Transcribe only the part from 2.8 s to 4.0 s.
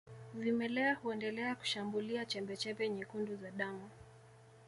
nyekundu za damu